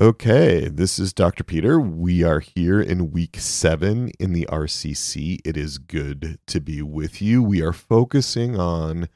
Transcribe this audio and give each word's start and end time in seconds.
Okay, 0.00 0.68
this 0.68 0.98
is 0.98 1.12
Dr. 1.12 1.44
Peter. 1.44 1.78
We 1.78 2.24
are 2.24 2.40
here 2.40 2.80
in 2.80 3.10
week 3.10 3.36
seven 3.38 4.10
in 4.18 4.32
the 4.32 4.48
RCC. 4.50 5.40
It 5.44 5.54
is 5.54 5.76
good 5.76 6.38
to 6.46 6.60
be 6.60 6.80
with 6.80 7.20
you. 7.20 7.42
We 7.42 7.60
are 7.60 7.74
focusing 7.74 8.58
on 8.58 9.10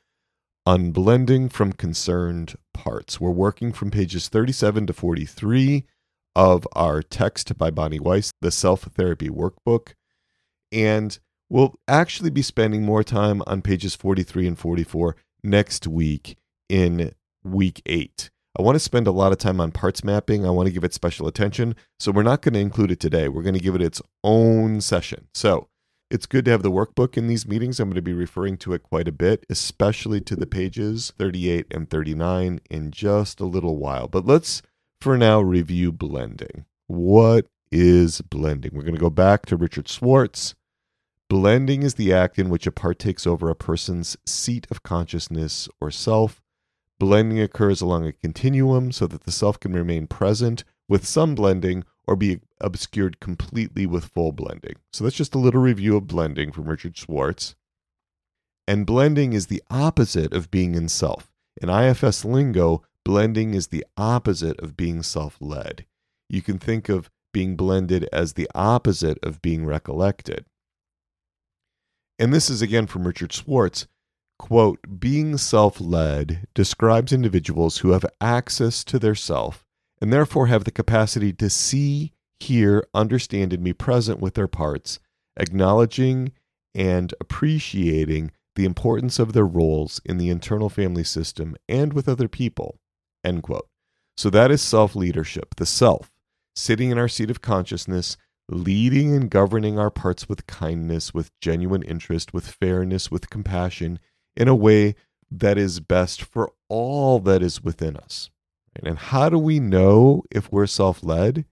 unblending 0.68 1.50
from 1.50 1.72
concerned 1.72 2.56
parts. 2.74 3.18
We're 3.18 3.30
working 3.30 3.72
from 3.72 3.90
pages 3.90 4.28
37 4.28 4.88
to 4.88 4.92
43 4.92 5.84
of 6.34 6.68
our 6.74 7.02
text 7.02 7.56
by 7.56 7.70
Bonnie 7.70 7.98
Weiss, 7.98 8.30
the 8.42 8.50
Self 8.50 8.82
Therapy 8.82 9.30
Workbook. 9.30 9.94
And 10.70 11.18
we'll 11.48 11.76
actually 11.88 12.30
be 12.30 12.42
spending 12.42 12.82
more 12.82 13.02
time 13.02 13.42
on 13.46 13.62
pages 13.62 13.94
43 13.94 14.46
and 14.46 14.58
44 14.58 15.16
next 15.42 15.86
week 15.86 16.36
in 16.68 17.14
week 17.42 17.80
eight. 17.86 18.28
I 18.58 18.62
want 18.62 18.76
to 18.76 18.80
spend 18.80 19.06
a 19.06 19.12
lot 19.12 19.32
of 19.32 19.38
time 19.38 19.60
on 19.60 19.70
parts 19.70 20.02
mapping. 20.02 20.46
I 20.46 20.50
want 20.50 20.66
to 20.66 20.72
give 20.72 20.84
it 20.84 20.94
special 20.94 21.26
attention. 21.26 21.76
So 22.00 22.10
we're 22.10 22.22
not 22.22 22.40
going 22.40 22.54
to 22.54 22.60
include 22.60 22.90
it 22.90 23.00
today. 23.00 23.28
We're 23.28 23.42
going 23.42 23.54
to 23.54 23.60
give 23.60 23.74
it 23.74 23.82
its 23.82 24.00
own 24.24 24.80
session. 24.80 25.28
So 25.34 25.68
it's 26.10 26.24
good 26.24 26.46
to 26.46 26.52
have 26.52 26.62
the 26.62 26.70
workbook 26.70 27.18
in 27.18 27.26
these 27.26 27.46
meetings. 27.46 27.78
I'm 27.78 27.88
going 27.88 27.96
to 27.96 28.02
be 28.02 28.14
referring 28.14 28.56
to 28.58 28.72
it 28.72 28.82
quite 28.82 29.08
a 29.08 29.12
bit, 29.12 29.44
especially 29.50 30.22
to 30.22 30.36
the 30.36 30.46
pages 30.46 31.12
38 31.18 31.66
and 31.70 31.90
39 31.90 32.60
in 32.70 32.90
just 32.92 33.40
a 33.40 33.44
little 33.44 33.76
while. 33.76 34.08
But 34.08 34.24
let's, 34.24 34.62
for 35.00 35.18
now, 35.18 35.40
review 35.40 35.92
blending. 35.92 36.64
What 36.86 37.48
is 37.70 38.22
blending? 38.22 38.70
We're 38.72 38.82
going 38.82 38.94
to 38.94 39.00
go 39.00 39.10
back 39.10 39.44
to 39.46 39.56
Richard 39.56 39.88
Schwartz. 39.88 40.54
Blending 41.28 41.82
is 41.82 41.94
the 41.94 42.12
act 42.12 42.38
in 42.38 42.48
which 42.48 42.66
a 42.66 42.72
part 42.72 43.00
takes 43.00 43.26
over 43.26 43.50
a 43.50 43.56
person's 43.56 44.16
seat 44.24 44.66
of 44.70 44.84
consciousness 44.84 45.68
or 45.80 45.90
self 45.90 46.40
Blending 46.98 47.40
occurs 47.40 47.80
along 47.80 48.06
a 48.06 48.12
continuum 48.12 48.90
so 48.90 49.06
that 49.06 49.24
the 49.24 49.32
self 49.32 49.60
can 49.60 49.72
remain 49.72 50.06
present 50.06 50.64
with 50.88 51.06
some 51.06 51.34
blending 51.34 51.84
or 52.06 52.16
be 52.16 52.40
obscured 52.60 53.20
completely 53.20 53.84
with 53.86 54.06
full 54.06 54.32
blending. 54.32 54.76
So 54.92 55.04
that's 55.04 55.16
just 55.16 55.34
a 55.34 55.38
little 55.38 55.60
review 55.60 55.96
of 55.96 56.06
blending 56.06 56.52
from 56.52 56.68
Richard 56.68 56.96
Schwartz. 56.96 57.54
And 58.66 58.86
blending 58.86 59.32
is 59.32 59.46
the 59.46 59.62
opposite 59.70 60.32
of 60.32 60.50
being 60.50 60.74
in 60.74 60.88
self. 60.88 61.30
In 61.60 61.68
IFS 61.68 62.24
lingo, 62.24 62.82
blending 63.04 63.54
is 63.54 63.68
the 63.68 63.84
opposite 63.96 64.58
of 64.60 64.76
being 64.76 65.02
self 65.02 65.36
led. 65.40 65.84
You 66.28 66.42
can 66.42 66.58
think 66.58 66.88
of 66.88 67.10
being 67.32 67.56
blended 67.56 68.08
as 68.12 68.32
the 68.32 68.48
opposite 68.54 69.18
of 69.22 69.42
being 69.42 69.66
recollected. 69.66 70.46
And 72.18 72.32
this 72.32 72.48
is 72.48 72.62
again 72.62 72.86
from 72.86 73.06
Richard 73.06 73.32
Schwartz 73.32 73.86
quote, 74.38 74.78
being 74.98 75.36
self 75.36 75.80
led 75.80 76.46
describes 76.54 77.12
individuals 77.12 77.78
who 77.78 77.90
have 77.90 78.06
access 78.20 78.84
to 78.84 78.98
their 78.98 79.14
self 79.14 79.64
and 80.00 80.12
therefore 80.12 80.46
have 80.46 80.64
the 80.64 80.70
capacity 80.70 81.32
to 81.32 81.48
see, 81.48 82.12
hear, 82.38 82.86
understand, 82.94 83.52
and 83.52 83.64
be 83.64 83.72
present 83.72 84.20
with 84.20 84.34
their 84.34 84.48
parts, 84.48 84.98
acknowledging 85.36 86.32
and 86.74 87.14
appreciating 87.20 88.30
the 88.54 88.64
importance 88.64 89.18
of 89.18 89.32
their 89.32 89.46
roles 89.46 90.00
in 90.04 90.18
the 90.18 90.30
internal 90.30 90.68
family 90.68 91.04
system 91.04 91.56
and 91.68 91.92
with 91.92 92.08
other 92.08 92.28
people. 92.28 92.78
End 93.24 93.42
quote. 93.42 93.68
So 94.16 94.30
that 94.30 94.50
is 94.50 94.62
self 94.62 94.96
leadership, 94.96 95.54
the 95.56 95.66
self, 95.66 96.10
sitting 96.54 96.90
in 96.90 96.98
our 96.98 97.08
seat 97.08 97.30
of 97.30 97.42
consciousness, 97.42 98.16
leading 98.48 99.14
and 99.14 99.30
governing 99.30 99.78
our 99.78 99.90
parts 99.90 100.28
with 100.28 100.46
kindness, 100.46 101.12
with 101.12 101.30
genuine 101.40 101.82
interest, 101.82 102.32
with 102.32 102.48
fairness, 102.48 103.10
with 103.10 103.30
compassion 103.30 103.98
in 104.36 104.48
a 104.48 104.54
way 104.54 104.94
that 105.30 105.58
is 105.58 105.80
best 105.80 106.22
for 106.22 106.52
all 106.68 107.18
that 107.20 107.42
is 107.42 107.62
within 107.62 107.96
us. 107.96 108.30
And 108.84 108.98
how 108.98 109.28
do 109.28 109.38
we 109.38 109.58
know 109.58 110.22
if 110.30 110.52
we're 110.52 110.66
self 110.66 111.02
led? 111.02 111.46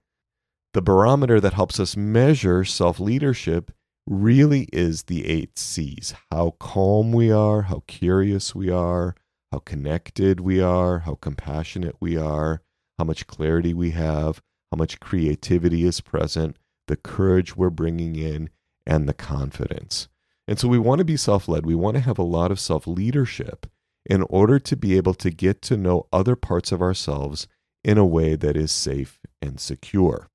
The 0.73 0.81
barometer 0.81 1.39
that 1.39 1.53
helps 1.53 1.79
us 1.79 1.97
measure 1.97 2.63
self 2.63 2.99
leadership 2.99 3.71
really 4.07 4.67
is 4.71 5.03
the 5.03 5.25
eight 5.25 5.57
C's 5.57 6.13
how 6.31 6.51
calm 6.59 7.11
we 7.11 7.31
are, 7.31 7.63
how 7.63 7.83
curious 7.87 8.53
we 8.53 8.69
are, 8.69 9.15
how 9.51 9.59
connected 9.59 10.39
we 10.39 10.61
are, 10.61 10.99
how 10.99 11.15
compassionate 11.15 11.95
we 11.99 12.17
are, 12.17 12.61
how 12.99 13.05
much 13.05 13.25
clarity 13.25 13.73
we 13.73 13.91
have, 13.91 14.41
how 14.71 14.77
much 14.77 14.99
creativity 14.99 15.85
is 15.85 16.01
present, 16.01 16.57
the 16.87 16.95
courage 16.95 17.55
we're 17.55 17.69
bringing 17.69 18.15
in, 18.15 18.49
and 18.85 19.09
the 19.09 19.13
confidence. 19.13 20.07
And 20.47 20.59
so 20.59 20.67
we 20.67 20.79
want 20.79 20.99
to 20.99 21.05
be 21.05 21.17
self 21.17 21.47
led. 21.47 21.65
We 21.65 21.75
want 21.75 21.95
to 21.95 22.01
have 22.01 22.19
a 22.19 22.23
lot 22.23 22.51
of 22.51 22.59
self 22.59 22.87
leadership 22.87 23.65
in 24.05 24.21
order 24.23 24.59
to 24.59 24.75
be 24.75 24.97
able 24.97 25.15
to 25.15 25.31
get 25.31 25.61
to 25.63 25.77
know 25.77 26.07
other 26.13 26.35
parts 26.35 26.71
of 26.71 26.81
ourselves 26.81 27.47
in 27.83 27.97
a 27.97 28.05
way 28.05 28.35
that 28.35 28.55
is 28.55 28.71
safe 28.71 29.19
and 29.41 29.59
secure. 29.59 30.29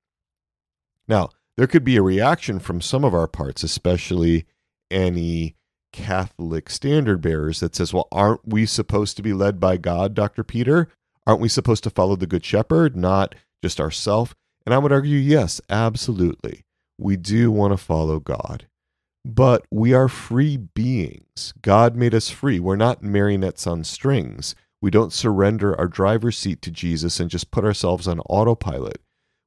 Now, 1.07 1.29
there 1.57 1.67
could 1.67 1.83
be 1.83 1.97
a 1.97 2.01
reaction 2.01 2.59
from 2.59 2.81
some 2.81 3.03
of 3.03 3.13
our 3.13 3.27
parts, 3.27 3.63
especially 3.63 4.45
any 4.89 5.55
Catholic 5.93 6.69
standard 6.69 7.21
bearers, 7.21 7.59
that 7.59 7.75
says, 7.75 7.93
Well, 7.93 8.07
aren't 8.11 8.47
we 8.47 8.65
supposed 8.65 9.17
to 9.17 9.23
be 9.23 9.33
led 9.33 9.59
by 9.59 9.77
God, 9.77 10.13
Dr. 10.13 10.43
Peter? 10.43 10.87
Aren't 11.27 11.41
we 11.41 11.49
supposed 11.49 11.83
to 11.83 11.89
follow 11.89 12.15
the 12.15 12.27
Good 12.27 12.43
Shepherd, 12.43 12.95
not 12.95 13.35
just 13.61 13.79
ourself? 13.79 14.35
And 14.65 14.73
I 14.73 14.77
would 14.77 14.91
argue, 14.91 15.17
yes, 15.17 15.61
absolutely. 15.69 16.63
We 16.97 17.17
do 17.17 17.51
want 17.51 17.73
to 17.73 17.77
follow 17.77 18.19
God. 18.19 18.67
But 19.23 19.65
we 19.71 19.93
are 19.93 20.07
free 20.07 20.57
beings. 20.57 21.53
God 21.61 21.95
made 21.95 22.15
us 22.15 22.29
free. 22.29 22.59
We're 22.59 22.75
not 22.75 23.03
marionettes 23.03 23.67
on 23.67 23.83
strings. 23.83 24.55
We 24.81 24.89
don't 24.89 25.13
surrender 25.13 25.77
our 25.79 25.87
driver's 25.87 26.37
seat 26.37 26.61
to 26.63 26.71
Jesus 26.71 27.19
and 27.19 27.29
just 27.29 27.51
put 27.51 27.63
ourselves 27.63 28.07
on 28.07 28.19
autopilot. 28.21 28.99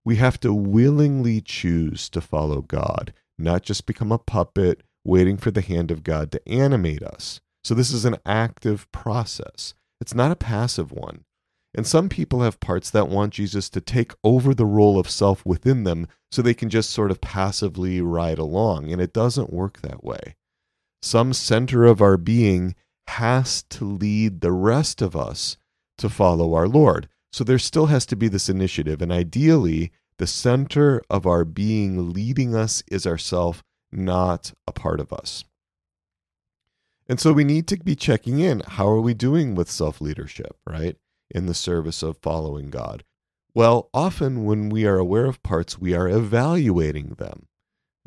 We 0.05 0.17
have 0.17 0.39
to 0.41 0.55
willingly 0.55 1.41
choose 1.41 2.09
to 2.11 2.21
follow 2.21 2.63
God, 2.63 3.13
not 3.37 3.63
just 3.63 3.87
become 3.87 4.13
a 4.13 4.19
puppet 4.19 4.83
waiting 5.05 5.37
for 5.37 5.51
the 5.51 5.61
hand 5.61 5.91
of 5.91 6.05
God 6.05 6.31
to 6.33 6.49
animate 6.49 7.03
us. 7.03 7.41
So, 7.65 7.75
this 7.75 7.91
is 7.91 8.05
an 8.05 8.19
active 8.25 8.91
process. 8.93 9.75
It's 10.01 10.15
not 10.15 10.31
a 10.31 10.37
passive 10.37 10.93
one. 10.93 11.25
And 11.75 11.87
some 11.87 12.09
people 12.09 12.43
have 12.43 12.61
parts 12.61 12.91
that 12.91 13.09
want 13.09 13.33
Jesus 13.33 13.69
to 13.71 13.81
take 13.81 14.13
over 14.23 14.55
the 14.55 14.67
role 14.67 14.99
of 14.99 15.11
self 15.11 15.45
within 15.45 15.83
them 15.83 16.07
so 16.31 16.41
they 16.41 16.55
can 16.55 16.71
just 16.71 16.91
sort 16.91 17.11
of 17.11 17.21
passively 17.21 18.01
ride 18.01 18.39
along. 18.39 18.93
And 18.93 19.01
it 19.01 19.13
doesn't 19.13 19.53
work 19.53 19.81
that 19.81 20.05
way. 20.05 20.37
Some 21.03 21.33
center 21.33 21.85
of 21.85 22.01
our 22.01 22.17
being 22.17 22.75
has 23.09 23.63
to 23.65 23.85
lead 23.85 24.41
the 24.41 24.53
rest 24.53 25.03
of 25.03 25.17
us 25.17 25.57
to 25.99 26.09
follow 26.09 26.55
our 26.55 26.69
Lord. 26.69 27.09
So 27.33 27.45
there 27.45 27.59
still 27.59 27.87
has 27.87 28.07
to 28.07 28.17
be 28.17 28.29
this 28.29 28.49
initiative. 28.49 29.03
And 29.03 29.11
ideally, 29.13 29.91
the 30.19 30.27
center 30.27 31.03
of 31.11 31.27
our 31.27 31.45
being 31.45 32.13
leading 32.13 32.55
us 32.55 32.83
is 32.91 33.07
ourself, 33.07 33.63
not 33.91 34.53
a 34.67 34.73
part 34.73 35.01
of 35.01 35.13
us. 35.13 35.45
And 37.09 37.21
so 37.21 37.33
we 37.33 37.45
need 37.45 37.67
to 37.69 37.77
be 37.77 37.97
checking 37.97 38.39
in. 38.39 38.63
How 38.67 38.89
are 38.89 39.01
we 39.01 39.13
doing 39.13 39.55
with 39.55 39.71
self 39.71 40.01
leadership, 40.01 40.57
right? 40.67 40.97
In 41.31 41.47
the 41.47 41.55
service 41.55 42.03
of 42.03 42.19
following 42.19 42.71
God? 42.71 43.05
Well, 43.55 43.89
often 43.95 44.45
when 44.45 44.69
we 44.69 44.85
are 44.85 44.99
aware 44.99 45.27
of 45.27 45.43
parts, 45.43 45.79
we 45.79 45.95
are 45.95 46.09
evaluating 46.09 47.15
them. 47.19 47.47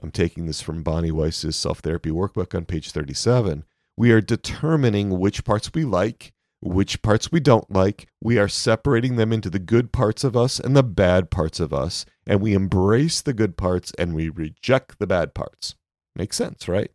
I'm 0.02 0.12
taking 0.12 0.46
this 0.46 0.62
from 0.62 0.84
Bonnie 0.84 1.12
Weiss's 1.12 1.56
self 1.56 1.80
therapy 1.80 2.12
workbook 2.12 2.54
on 2.54 2.66
page 2.66 2.92
37. 2.92 3.64
We 3.96 4.12
are 4.12 4.22
determining 4.22 5.20
which 5.20 5.44
parts 5.44 5.72
we 5.74 5.86
like, 5.86 6.34
which 6.62 7.02
parts 7.02 7.32
we 7.32 7.40
don't 7.40 7.72
like. 7.72 8.08
We 8.22 8.38
are 8.38 8.48
separating 8.48 9.16
them 9.16 9.34
into 9.34 9.50
the 9.50 9.60
good 9.60 9.92
parts 9.92 10.24
of 10.24 10.36
us 10.36 10.60
and 10.60 10.76
the 10.76 10.84
bad 10.84 11.32
parts 11.32 11.60
of 11.60 11.74
us, 11.74 12.06
and 12.28 12.42
we 12.42 12.54
embrace 12.54 13.22
the 13.22 13.34
good 13.34 13.58
parts 13.58 13.92
and 13.98 14.14
we 14.14 14.30
reject 14.30 15.00
the 15.00 15.08
bad 15.08 15.34
parts. 15.34 15.76
Makes 16.16 16.38
sense, 16.38 16.68
right? 16.68 16.92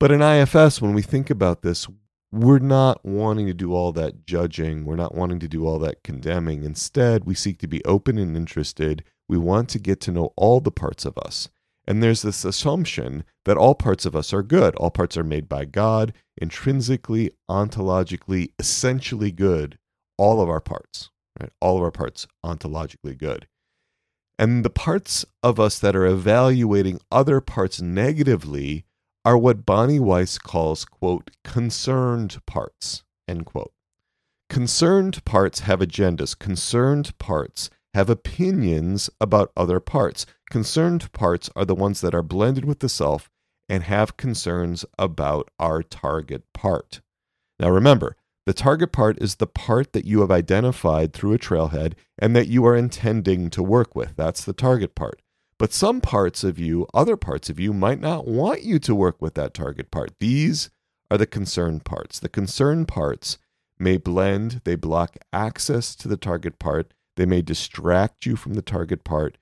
But 0.00 0.12
in 0.12 0.22
IFS, 0.22 0.80
when 0.80 0.94
we 0.94 1.02
think 1.02 1.30
about 1.30 1.62
this, 1.62 1.88
we're 2.30 2.58
not 2.58 3.04
wanting 3.04 3.46
to 3.46 3.54
do 3.54 3.72
all 3.72 3.92
that 3.92 4.26
judging. 4.26 4.84
We're 4.84 4.96
not 4.96 5.14
wanting 5.14 5.38
to 5.40 5.48
do 5.48 5.66
all 5.66 5.78
that 5.78 6.02
condemning. 6.04 6.62
Instead, 6.62 7.24
we 7.24 7.34
seek 7.34 7.58
to 7.58 7.68
be 7.68 7.84
open 7.84 8.18
and 8.18 8.36
interested. 8.36 9.02
We 9.28 9.38
want 9.38 9.68
to 9.70 9.78
get 9.78 10.00
to 10.02 10.12
know 10.12 10.32
all 10.36 10.60
the 10.60 10.70
parts 10.70 11.04
of 11.04 11.16
us. 11.18 11.48
And 11.86 12.02
there's 12.02 12.20
this 12.20 12.44
assumption 12.44 13.24
that 13.46 13.56
all 13.56 13.74
parts 13.74 14.04
of 14.04 14.14
us 14.14 14.34
are 14.34 14.42
good. 14.42 14.76
All 14.76 14.90
parts 14.90 15.16
are 15.16 15.24
made 15.24 15.48
by 15.48 15.64
God, 15.64 16.12
intrinsically, 16.36 17.30
ontologically, 17.50 18.50
essentially 18.58 19.32
good. 19.32 19.78
All 20.18 20.42
of 20.42 20.50
our 20.50 20.60
parts, 20.60 21.08
right? 21.40 21.50
All 21.62 21.78
of 21.78 21.82
our 21.82 21.90
parts 21.90 22.26
ontologically 22.44 23.16
good. 23.16 23.48
And 24.38 24.66
the 24.66 24.70
parts 24.70 25.24
of 25.42 25.58
us 25.58 25.78
that 25.78 25.96
are 25.96 26.06
evaluating 26.06 27.00
other 27.10 27.40
parts 27.40 27.80
negatively 27.80 28.84
are 29.24 29.36
what 29.38 29.66
Bonnie 29.66 30.00
Weiss 30.00 30.38
calls, 30.38 30.84
quote, 30.84 31.30
concerned 31.44 32.38
parts, 32.46 33.02
end 33.26 33.44
quote. 33.46 33.72
Concerned 34.48 35.24
parts 35.24 35.60
have 35.60 35.80
agendas. 35.80 36.38
Concerned 36.38 37.16
parts 37.18 37.68
have 37.94 38.08
opinions 38.08 39.10
about 39.20 39.52
other 39.56 39.80
parts. 39.80 40.24
Concerned 40.50 41.12
parts 41.12 41.50
are 41.54 41.64
the 41.64 41.74
ones 41.74 42.00
that 42.00 42.14
are 42.14 42.22
blended 42.22 42.64
with 42.64 42.80
the 42.80 42.88
self 42.88 43.28
and 43.68 43.82
have 43.82 44.16
concerns 44.16 44.86
about 44.98 45.50
our 45.58 45.82
target 45.82 46.44
part. 46.54 47.02
Now 47.60 47.68
remember, 47.68 48.16
The 48.48 48.54
target 48.54 48.92
part 48.92 49.20
is 49.20 49.34
the 49.34 49.46
part 49.46 49.92
that 49.92 50.06
you 50.06 50.22
have 50.22 50.30
identified 50.30 51.12
through 51.12 51.34
a 51.34 51.38
trailhead 51.38 51.92
and 52.18 52.34
that 52.34 52.48
you 52.48 52.64
are 52.64 52.74
intending 52.74 53.50
to 53.50 53.62
work 53.62 53.94
with. 53.94 54.16
That's 54.16 54.42
the 54.42 54.54
target 54.54 54.94
part. 54.94 55.20
But 55.58 55.72
some 55.72 56.00
parts 56.00 56.44
of 56.44 56.58
you, 56.58 56.86
other 56.94 57.16
parts 57.16 57.50
of 57.50 57.58
you, 57.58 57.72
might 57.72 58.00
not 58.00 58.28
want 58.28 58.62
you 58.62 58.78
to 58.78 58.94
work 58.94 59.20
with 59.20 59.34
that 59.34 59.54
target 59.54 59.90
part. 59.90 60.12
These 60.20 60.70
are 61.10 61.18
the 61.18 61.26
concern 61.26 61.80
parts. 61.80 62.20
The 62.20 62.28
concern 62.28 62.86
parts 62.86 63.38
may 63.78 63.96
blend, 63.96 64.60
they 64.64 64.76
block 64.76 65.16
access 65.32 65.94
to 65.96 66.08
the 66.08 66.16
target 66.16 66.58
part, 66.58 66.92
they 67.16 67.26
may 67.26 67.42
distract 67.42 68.26
you 68.26 68.36
from 68.36 68.54
the 68.54 68.62
target 68.62 69.02
part. 69.02 69.36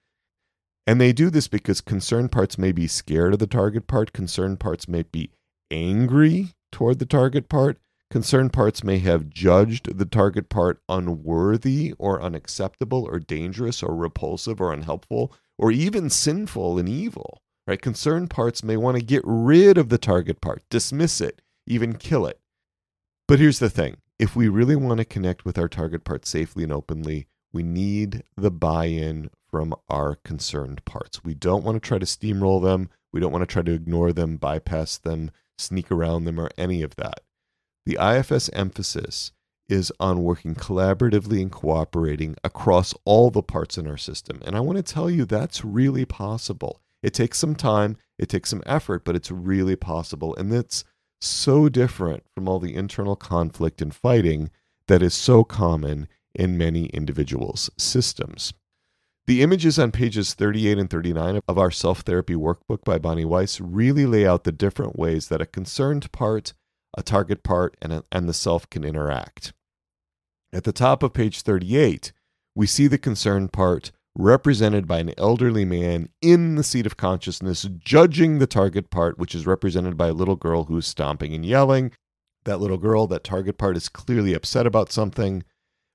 And 0.86 1.00
they 1.00 1.12
do 1.12 1.30
this 1.30 1.48
because 1.48 1.80
concerned 1.80 2.32
parts 2.32 2.56
may 2.56 2.72
be 2.72 2.86
scared 2.86 3.34
of 3.34 3.38
the 3.38 3.46
target 3.46 3.86
part, 3.86 4.12
concerned 4.12 4.60
parts 4.60 4.88
may 4.88 5.02
be 5.02 5.30
angry 5.70 6.54
toward 6.70 6.98
the 6.98 7.06
target 7.06 7.48
part, 7.48 7.78
concerned 8.10 8.52
parts 8.52 8.84
may 8.84 8.98
have 9.00 9.28
judged 9.28 9.98
the 9.98 10.04
target 10.04 10.48
part 10.48 10.80
unworthy 10.88 11.92
or 11.98 12.22
unacceptable 12.22 13.04
or 13.04 13.18
dangerous 13.18 13.82
or 13.82 13.94
repulsive 13.94 14.60
or 14.60 14.72
unhelpful 14.72 15.34
or 15.58 15.70
even 15.70 16.11
sinful 16.11 16.79
and 16.79 16.88
evil. 16.88 17.43
Right? 17.67 17.81
Concerned 17.81 18.31
parts 18.31 18.62
may 18.62 18.76
want 18.76 18.97
to 18.97 19.05
get 19.05 19.23
rid 19.25 19.76
of 19.76 19.88
the 19.88 19.99
target 19.99 20.41
part, 20.41 20.62
dismiss 20.70 21.20
it, 21.20 21.43
even 21.67 21.97
kill 21.97 22.26
it. 22.26 22.41
But 23.26 23.41
here's 23.41 23.58
the 23.58 23.70
thing 23.70 23.97
if 24.19 24.37
we 24.37 24.49
really 24.49 24.76
want 24.76 24.99
to 24.99 25.05
connect 25.05 25.44
with 25.44 25.58
our 25.58 25.69
target 25.69 26.05
part 26.05 26.26
safely 26.26 26.62
and 26.62 26.73
openly, 26.73 27.26
we 27.53 27.62
need 27.62 28.23
the 28.37 28.50
buy 28.50 28.87
in 28.87 29.31
from 29.50 29.75
our 29.88 30.17
concerned 30.17 30.85
parts. 30.85 31.25
We 31.25 31.35
don't 31.35 31.64
want 31.64 31.82
to 31.82 31.87
try 31.87 31.99
to 31.99 32.06
steamroll 32.06 32.62
them. 32.62 32.91
We 33.12 33.20
don't 33.20 33.32
want 33.32 33.43
to 33.43 33.52
try 33.52 33.62
to 33.62 33.73
ignore 33.73 34.12
them, 34.12 34.37
bypass 34.37 34.99
them, 34.99 35.31
sneak 35.59 35.91
around 35.91 36.25
them, 36.25 36.38
or 36.38 36.50
any 36.56 36.82
of 36.82 36.97
that. 36.97 37.20
The 37.85 37.99
IFS 38.00 38.50
emphasis 38.52 39.32
is 39.68 39.92
on 39.98 40.22
working 40.22 40.54
collaboratively 40.54 41.40
and 41.42 41.50
cooperating 41.50 42.36
across 42.44 42.94
all 43.04 43.30
the 43.30 43.42
parts 43.42 43.76
in 43.76 43.86
our 43.86 43.96
system. 43.96 44.40
And 44.44 44.56
I 44.56 44.60
want 44.60 44.76
to 44.76 44.82
tell 44.82 45.10
you 45.10 45.24
that's 45.24 45.64
really 45.64 46.04
possible. 46.04 46.80
It 47.02 47.14
takes 47.14 47.38
some 47.38 47.54
time, 47.54 47.96
it 48.18 48.28
takes 48.28 48.50
some 48.50 48.62
effort, 48.66 49.04
but 49.04 49.16
it's 49.16 49.30
really 49.30 49.76
possible. 49.76 50.34
And 50.36 50.52
it's 50.52 50.84
so 51.20 51.68
different 51.68 52.24
from 52.34 52.48
all 52.48 52.58
the 52.58 52.74
internal 52.74 53.16
conflict 53.16 53.82
and 53.82 53.94
fighting 53.94 54.50
that 54.88 55.02
is 55.02 55.14
so 55.14 55.44
common 55.44 56.08
in 56.34 56.58
many 56.58 56.86
individuals' 56.86 57.70
systems. 57.76 58.52
The 59.26 59.42
images 59.42 59.78
on 59.78 59.90
pages 59.90 60.34
38 60.34 60.78
and 60.78 60.88
39 60.88 61.40
of 61.48 61.58
our 61.58 61.72
self 61.72 62.00
therapy 62.00 62.34
workbook 62.34 62.84
by 62.84 62.98
Bonnie 62.98 63.24
Weiss 63.24 63.60
really 63.60 64.06
lay 64.06 64.24
out 64.24 64.44
the 64.44 64.52
different 64.52 64.96
ways 64.96 65.28
that 65.28 65.40
a 65.40 65.46
concerned 65.46 66.12
part, 66.12 66.54
a 66.96 67.02
target 67.02 67.42
part, 67.42 67.76
and, 67.82 67.92
a, 67.92 68.04
and 68.12 68.28
the 68.28 68.34
self 68.34 68.70
can 68.70 68.84
interact. 68.84 69.52
At 70.56 70.64
the 70.64 70.73
top 70.73 71.03
of 71.03 71.12
page 71.12 71.43
38, 71.43 72.12
we 72.55 72.67
see 72.67 72.87
the 72.87 72.97
concerned 72.97 73.53
part 73.53 73.93
represented 74.14 74.88
by 74.88 75.00
an 75.00 75.12
elderly 75.19 75.67
man 75.67 76.08
in 76.23 76.55
the 76.55 76.64
seat 76.64 76.87
of 76.87 76.97
consciousness, 76.97 77.69
judging 77.79 78.38
the 78.38 78.47
target 78.47 78.88
part, 78.88 79.19
which 79.19 79.35
is 79.35 79.47
represented 79.47 79.99
by 79.99 80.08
a 80.08 80.14
little 80.14 80.35
girl 80.35 80.64
who's 80.64 80.87
stomping 80.87 81.35
and 81.35 81.44
yelling. 81.44 81.93
That 82.47 82.58
little 82.58 82.79
girl, 82.79 83.06
that 83.08 83.23
target 83.23 83.58
part, 83.58 83.76
is 83.76 83.91
clearly 83.91 84.32
upset 84.32 84.67
about 84.67 84.91
something, 84.91 85.44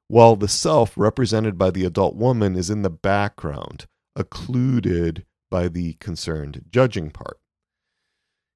while 0.09 0.35
the 0.35 0.47
self, 0.47 0.95
represented 0.95 1.57
by 1.57 1.71
the 1.71 1.83
adult 1.83 2.15
woman, 2.15 2.55
is 2.55 2.69
in 2.69 2.83
the 2.83 2.91
background, 2.91 3.87
occluded 4.15 5.25
by 5.49 5.69
the 5.69 5.93
concerned 5.93 6.65
judging 6.69 7.09
part. 7.09 7.40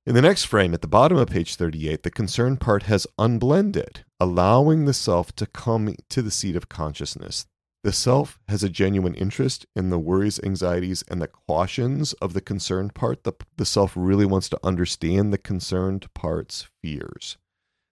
In 0.08 0.14
the 0.14 0.22
next 0.22 0.44
frame, 0.44 0.76
at 0.76 0.84
the 0.84 0.88
bottom 0.88 1.18
of 1.18 1.30
page 1.30 1.56
38, 1.56 2.04
the 2.04 2.12
concerned 2.12 2.62
part 2.62 2.84
has 2.84 3.08
unblended, 3.18 4.06
allowing 4.20 4.86
the 4.86 4.94
self 4.94 5.36
to 5.38 5.48
come 5.48 5.96
to 6.10 6.22
the 6.22 6.30
seat 6.30 6.56
of 6.56 6.70
consciousness. 6.70 7.48
The 7.84 7.92
self 7.92 8.38
has 8.48 8.64
a 8.64 8.70
genuine 8.70 9.16
interest 9.16 9.66
in 9.76 9.90
the 9.90 9.98
worries, 9.98 10.40
anxieties, 10.44 11.04
and 11.10 11.20
the 11.20 11.28
cautions 11.28 12.14
of 12.14 12.34
the 12.34 12.42
concerned 12.42 12.94
part. 12.94 13.24
The, 13.24 13.34
the 13.58 13.66
self 13.66 13.94
really 13.96 14.28
wants 14.28 14.48
to 14.50 14.60
understand 14.64 15.34
the 15.34 15.40
concerned 15.40 16.14
part's 16.14 16.68
fears. 16.84 17.38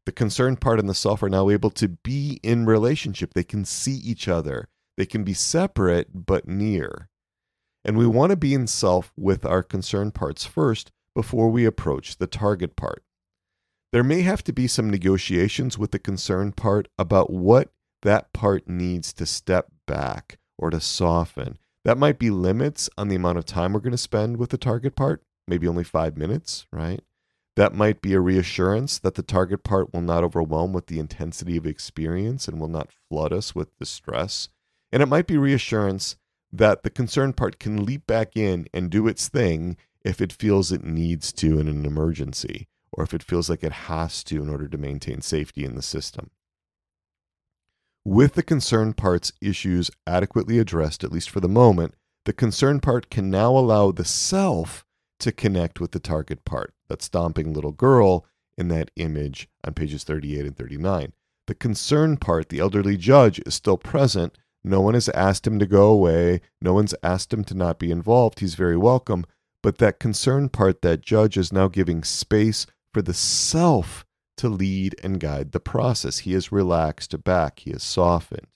The 0.06 0.12
concerned 0.12 0.62
part 0.62 0.80
and 0.80 0.88
the 0.88 0.94
self 0.94 1.24
are 1.24 1.30
now 1.30 1.50
able 1.50 1.72
to 1.72 1.88
be 1.88 2.40
in 2.44 2.68
relationship. 2.68 3.34
They 3.34 3.44
can 3.44 3.66
see 3.66 3.96
each 3.96 4.28
other. 4.28 4.68
They 4.98 5.08
can 5.08 5.24
be 5.24 5.34
separate 5.34 6.10
but 6.28 6.48
near. 6.48 7.10
And 7.84 7.98
we 7.98 8.06
want 8.06 8.30
to 8.30 8.36
be 8.36 8.54
in 8.54 8.68
self 8.68 9.12
with 9.18 9.48
our 9.48 9.64
concerned 9.64 10.14
parts 10.14 10.46
first 10.46 10.92
before 11.16 11.50
we 11.50 11.66
approach 11.66 12.18
the 12.18 12.28
target 12.28 12.76
part. 12.76 13.04
There 13.92 14.04
may 14.04 14.22
have 14.22 14.44
to 14.46 14.54
be 14.54 14.68
some 14.68 14.90
negotiations 14.90 15.78
with 15.78 15.92
the 15.92 16.00
concerned 16.00 16.56
part 16.56 16.88
about 16.98 17.30
what 17.32 17.72
that 18.02 18.34
part 18.34 18.68
needs 18.68 19.14
to 19.14 19.26
step 19.26 19.68
back 19.86 20.40
or 20.58 20.70
to 20.72 20.80
soften. 20.80 21.58
That 21.86 21.98
might 21.98 22.18
be 22.18 22.30
limits 22.30 22.90
on 22.98 23.10
the 23.10 23.16
amount 23.16 23.38
of 23.38 23.46
time 23.46 23.74
we're 23.74 23.82
going 23.82 23.92
to 23.92 23.98
spend 23.98 24.38
with 24.38 24.50
the 24.50 24.58
target 24.58 24.96
part, 24.96 25.22
maybe 25.48 25.68
only 25.68 25.84
five 25.84 26.18
minutes, 26.18 26.66
right? 26.72 27.02
That 27.56 27.76
might 27.76 28.02
be 28.02 28.14
a 28.14 28.20
reassurance 28.20 28.98
that 29.00 29.16
the 29.16 29.22
target 29.22 29.64
part 29.64 29.94
will 29.94 30.02
not 30.02 30.24
overwhelm 30.24 30.74
with 30.74 30.88
the 30.88 31.00
intensity 31.00 31.56
of 31.56 31.68
experience 31.68 32.48
and 32.48 32.60
will 32.60 32.68
not 32.68 32.90
flood 33.10 33.32
us 33.32 33.54
with 33.54 33.78
distress. 33.78 34.50
And 34.92 35.04
it 35.04 35.08
might 35.08 35.28
be 35.28 35.38
reassurance 35.38 36.16
that 36.52 36.84
the 36.84 36.90
concerned 36.90 37.38
part 37.38 37.60
can 37.60 37.86
leap 37.86 38.08
back 38.08 38.36
in 38.36 38.68
and 38.74 38.90
do 38.90 39.08
its 39.08 39.28
thing 39.28 39.78
if 40.04 40.22
it 40.22 40.34
feels 40.34 40.72
it 40.72 40.84
needs 40.84 41.32
to 41.34 41.60
in 41.60 41.68
an 41.68 41.86
emergency, 41.86 42.68
or 42.92 43.04
if 43.04 43.14
it 43.14 43.24
feels 43.24 43.50
like 43.50 43.64
it 43.64 43.72
has 43.72 44.24
to 44.26 44.42
in 44.42 44.50
order 44.50 44.68
to 44.68 44.78
maintain 44.78 45.22
safety 45.22 45.64
in 45.64 45.76
the 45.76 45.82
system. 45.82 46.30
With 48.06 48.34
the 48.34 48.44
concerned 48.44 48.98
part's 48.98 49.32
issues 49.42 49.90
adequately 50.06 50.60
addressed, 50.60 51.04
at 51.04 51.12
least 51.12 51.30
for 51.30 51.40
the 51.40 51.48
moment, 51.48 51.96
the 52.26 52.34
concerned 52.34 52.84
part 52.84 53.10
can 53.10 53.30
now 53.30 53.58
allow 53.58 53.92
the 53.92 54.06
self 54.06 54.86
to 55.20 55.32
connect 55.32 55.80
with 55.80 55.92
the 55.92 56.00
target 56.00 56.44
part, 56.44 56.74
that 56.90 57.02
stomping 57.02 57.54
little 57.54 57.72
girl 57.72 58.26
in 58.58 58.68
that 58.68 58.92
image 58.98 59.48
on 59.64 59.74
pages 59.74 60.04
38 60.04 60.46
and 60.46 60.58
39. 60.58 61.14
The 61.48 61.56
concerned 61.56 62.22
part, 62.22 62.50
the 62.50 62.60
elderly 62.60 62.98
judge, 62.98 63.42
is 63.46 63.54
still 63.54 63.78
present. 63.78 64.38
No 64.64 64.80
one 64.82 64.94
has 64.94 65.10
asked 65.10 65.46
him 65.46 65.60
to 65.60 65.66
go 65.66 65.90
away. 65.90 66.42
No 66.62 66.74
one's 66.74 66.96
asked 67.04 67.34
him 67.34 67.44
to 67.46 67.54
not 67.54 67.80
be 67.80 67.92
involved. 67.92 68.40
He's 68.40 68.56
very 68.56 68.78
welcome. 68.78 69.26
But 69.64 69.80
that 69.80 70.00
concerned 70.00 70.54
part, 70.54 70.84
that 70.84 71.02
judge, 71.02 71.38
is 71.38 71.52
now 71.52 71.70
giving 71.70 72.04
space 72.04 72.68
for 72.94 73.02
the 73.02 73.14
self 73.14 74.06
to 74.38 74.50
lead 74.50 74.96
and 75.02 75.20
guide 75.20 75.54
the 75.54 75.60
process. 75.60 76.20
He 76.20 76.34
is 76.34 76.52
relaxed 76.52 77.24
back, 77.24 77.60
he 77.60 77.72
is 77.72 77.82
softened. 77.82 78.48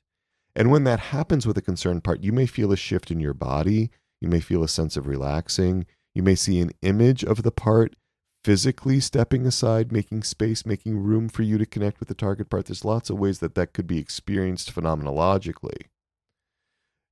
And 0.56 0.69
when 0.69 0.83
that 0.83 1.00
happens 1.00 1.48
with 1.48 1.57
a 1.57 1.62
concerned 1.62 2.04
part, 2.04 2.24
you 2.24 2.33
may 2.33 2.45
feel 2.45 2.71
a 2.71 2.77
shift 2.77 3.09
in 3.09 3.19
your 3.19 3.33
body. 3.33 3.89
You 4.19 4.27
may 4.27 4.39
feel 4.39 4.63
a 4.63 4.67
sense 4.67 4.98
of 4.98 5.08
relaxing. 5.08 5.86
You 6.13 6.24
may 6.24 6.36
see 6.36 6.60
an 6.60 6.72
image 6.81 7.24
of 7.24 7.43
the 7.43 7.51
part 7.51 7.96
physically 8.43 9.00
stepping 9.00 9.46
aside, 9.46 9.91
making 9.91 10.24
space, 10.24 10.65
making 10.65 10.98
room 10.98 11.29
for 11.29 11.43
you 11.43 11.58
to 11.58 11.65
connect 11.65 12.00
with 12.00 12.10
the 12.10 12.15
target 12.15 12.50
part. 12.50 12.65
There's 12.65 12.86
lots 12.86 13.10
of 13.10 13.20
ways 13.20 13.39
that 13.39 13.55
that 13.55 13.74
could 13.74 13.88
be 13.88 14.00
experienced 14.00 14.74
phenomenologically. 14.74 15.88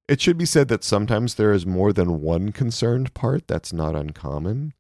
It 0.07 0.21
should 0.21 0.37
be 0.37 0.45
said 0.45 0.67
that 0.67 0.83
sometimes 0.83 1.35
there 1.35 1.51
is 1.51 1.65
more 1.65 1.91
than 1.91 2.21
one 2.21 2.51
concerned 2.51 3.13
part. 3.13 3.47
That's 3.47 3.73
not 3.73 3.95
uncommon. 3.95 4.73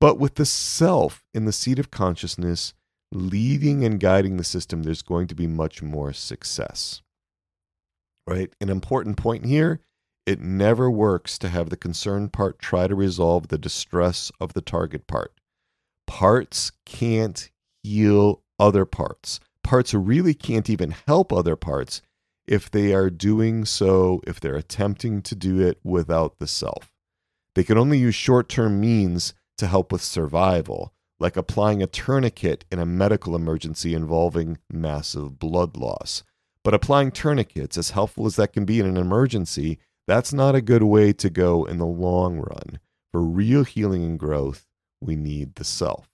But 0.00 0.18
with 0.18 0.36
the 0.36 0.46
self 0.46 1.24
in 1.34 1.44
the 1.44 1.52
seat 1.52 1.78
of 1.78 1.90
consciousness, 1.90 2.72
leading 3.12 3.84
and 3.84 4.00
guiding 4.00 4.36
the 4.36 4.44
system, 4.44 4.82
there's 4.82 5.02
going 5.02 5.26
to 5.28 5.34
be 5.34 5.46
much 5.46 5.82
more 5.82 6.12
success. 6.12 7.02
Right? 8.26 8.54
An 8.60 8.68
important 8.68 9.16
point 9.16 9.44
here 9.44 9.80
it 10.28 10.40
never 10.40 10.90
works 10.90 11.38
to 11.38 11.48
have 11.48 11.70
the 11.70 11.76
concerned 11.76 12.34
part 12.34 12.58
try 12.58 12.86
to 12.86 12.94
resolve 12.94 13.48
the 13.48 13.56
distress 13.56 14.30
of 14.38 14.52
the 14.52 14.60
target 14.60 15.06
part. 15.06 15.32
Parts 16.06 16.70
can't 16.84 17.50
heal 17.82 18.42
other 18.58 18.84
parts. 18.84 19.40
Parts 19.64 19.94
really 19.94 20.34
can't 20.34 20.68
even 20.68 20.94
help 21.06 21.32
other 21.32 21.56
parts 21.56 22.02
if 22.48 22.70
they 22.70 22.94
are 22.94 23.10
doing 23.10 23.66
so, 23.66 24.22
if 24.26 24.40
they're 24.40 24.56
attempting 24.56 25.20
to 25.22 25.34
do 25.34 25.60
it 25.60 25.78
without 25.84 26.38
the 26.38 26.46
self. 26.46 26.90
They 27.54 27.62
can 27.62 27.76
only 27.76 27.98
use 27.98 28.14
short 28.14 28.48
term 28.48 28.80
means 28.80 29.34
to 29.58 29.66
help 29.66 29.92
with 29.92 30.02
survival, 30.02 30.94
like 31.20 31.36
applying 31.36 31.82
a 31.82 31.86
tourniquet 31.86 32.64
in 32.72 32.78
a 32.78 32.86
medical 32.86 33.36
emergency 33.36 33.92
involving 33.92 34.58
massive 34.70 35.38
blood 35.38 35.76
loss. 35.76 36.22
But 36.64 36.74
applying 36.74 37.10
tourniquets, 37.10 37.76
as 37.76 37.90
helpful 37.90 38.26
as 38.26 38.36
that 38.36 38.52
can 38.52 38.64
be 38.64 38.80
in 38.80 38.86
an 38.86 38.96
emergency, 38.96 39.78
that's 40.06 40.32
not 40.32 40.54
a 40.54 40.62
good 40.62 40.82
way 40.82 41.12
to 41.12 41.28
go 41.28 41.64
in 41.64 41.76
the 41.76 41.86
long 41.86 42.38
run. 42.38 42.80
For 43.12 43.22
real 43.22 43.64
healing 43.64 44.04
and 44.04 44.18
growth, 44.18 44.66
we 45.02 45.16
need 45.16 45.56
the 45.56 45.64
self. 45.64 46.08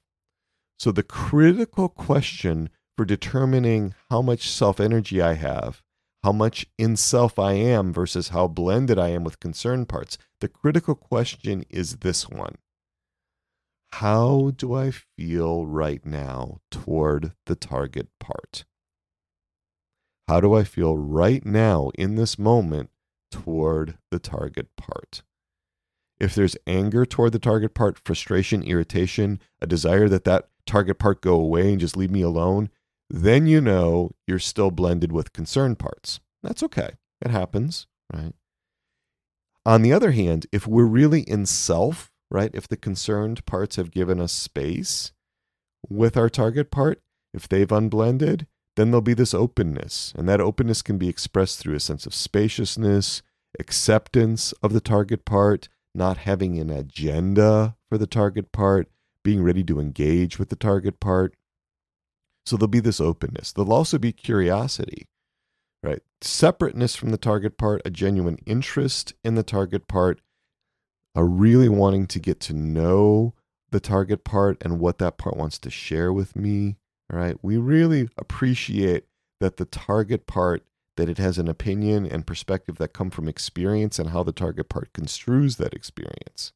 So, 0.81 0.91
the 0.91 1.05
critical 1.05 1.89
question 1.89 2.71
for 2.97 3.05
determining 3.05 3.95
how 4.11 4.21
much 4.21 4.51
self 4.51 4.81
energy 4.81 5.23
I 5.23 5.35
have, 5.35 5.83
how 6.25 6.33
much 6.33 6.67
in 6.79 6.97
self 6.97 7.39
I 7.39 7.53
am 7.53 7.93
versus 7.93 8.31
how 8.31 8.49
blended 8.49 8.99
I 8.99 9.09
am 9.09 9.25
with 9.25 9.41
concerned 9.41 9.91
parts, 9.91 10.17
the 10.41 10.49
critical 10.49 10.95
question 10.95 11.65
is 11.69 11.99
this 11.99 12.29
one 12.31 12.57
how 13.93 14.51
do 14.57 14.75
I 14.75 14.91
feel 14.91 15.67
right 15.67 16.05
now 16.05 16.59
toward 16.69 17.33
the 17.47 17.55
target 17.55 18.09
part? 18.19 18.65
How 20.27 20.41
do 20.41 20.55
I 20.55 20.65
feel 20.65 20.97
right 20.97 21.47
now 21.47 21.91
in 21.97 22.17
this 22.17 22.37
moment 22.37 22.91
toward 23.31 23.99
the 24.11 24.19
target 24.19 24.75
part? 24.77 25.23
If 26.19 26.35
there's 26.35 26.57
anger 26.67 27.07
toward 27.07 27.33
the 27.33 27.39
target 27.39 27.73
part, 27.75 28.01
frustration, 28.05 28.65
irritation, 28.65 29.41
a 29.61 29.67
desire 29.67 30.09
that 30.09 30.25
that 30.25 30.49
target 30.67 30.99
part 30.99 31.21
go 31.21 31.35
away 31.35 31.71
and 31.71 31.79
just 31.79 31.97
leave 31.97 32.11
me 32.11 32.23
alone, 32.23 32.71
then 33.11 33.47
you 33.47 33.61
know 33.61 34.13
you're 34.27 34.39
still 34.39 34.71
blended 34.71 35.13
with 35.13 35.33
concerned 35.33 35.79
parts. 35.79 36.21
That's 36.43 36.63
okay. 36.63 36.91
It 37.25 37.31
happens, 37.31 37.87
right? 38.13 38.35
On 39.67 39.83
the 39.83 39.93
other 39.93 40.11
hand, 40.11 40.47
if 40.53 40.67
we're 40.67 40.85
really 40.85 41.23
in 41.23 41.47
self, 41.47 42.11
right? 42.31 42.51
If 42.53 42.69
the 42.69 42.77
concerned 42.77 43.45
parts 43.47 43.77
have 43.77 43.91
given 43.91 44.21
us 44.21 44.33
space 44.33 45.13
with 45.89 46.17
our 46.17 46.29
target 46.29 46.71
part, 46.71 47.01
if 47.33 47.49
they've 47.49 47.71
unblended, 47.73 48.47
then 48.77 48.91
there'll 48.91 49.01
be 49.01 49.15
this 49.15 49.35
openness. 49.35 50.13
And 50.17 50.29
that 50.29 50.41
openness 50.41 50.83
can 50.83 50.99
be 50.99 51.09
expressed 51.09 51.59
through 51.59 51.75
a 51.75 51.81
sense 51.81 52.07
of 52.07 52.15
spaciousness, 52.15 53.23
acceptance 53.59 54.53
of 54.63 54.73
the 54.73 54.81
target 54.81 55.25
part, 55.25 55.69
not 55.95 56.19
having 56.19 56.59
an 56.59 56.71
agenda 56.71 57.77
for 57.89 57.99
the 57.99 58.07
target 58.07 58.53
part, 58.53 58.89
being 59.23 59.43
ready 59.43 59.63
to 59.65 59.81
engage 59.81 60.39
with 60.39 60.49
the 60.49 60.57
target 60.57 61.01
part. 61.01 61.35
So 62.47 62.57
there'll 62.57 62.69
be 62.69 62.81
this 62.81 63.01
openness. 63.01 63.53
There'll 63.53 63.73
also 63.73 63.99
be 63.99 64.13
curiosity, 64.13 65.07
right? 65.83 66.03
Separateness 66.21 66.95
from 66.95 67.11
the 67.11 67.19
target 67.19 67.57
part, 67.57 67.83
a 67.85 67.91
genuine 67.91 68.39
interest 68.47 69.15
in 69.25 69.35
the 69.35 69.43
target 69.43 69.89
part, 69.89 70.21
a 71.15 71.25
really 71.25 71.69
wanting 71.69 72.07
to 72.09 72.19
get 72.19 72.41
to 72.41 72.53
know 72.53 73.35
the 73.71 73.81
target 73.81 74.25
part 74.25 74.57
and 74.63 74.79
what 74.79 74.99
that 74.99 75.17
part 75.19 75.37
wants 75.37 75.59
to 75.61 75.71
share 75.71 76.13
with 76.13 76.37
me. 76.37 76.77
Right. 77.11 77.37
We 77.43 77.59
really 77.59 78.09
appreciate 78.17 79.05
that 79.39 79.59
the 79.59 79.67
target 79.67 80.27
part 80.27 80.65
that 80.97 81.09
it 81.09 81.19
has 81.19 81.39
an 81.39 81.49
opinion 81.49 82.07
and 82.07 82.27
perspective 82.27 82.77
that 82.79 82.95
come 82.95 83.11
from 83.11 83.29
experience 83.29 83.99
and 83.99 84.11
how 84.11 84.23
the 84.23 84.33
target 84.33 84.69
part 84.69 84.93
construes 84.95 85.57
that 85.57 85.75
experience. 85.75 86.53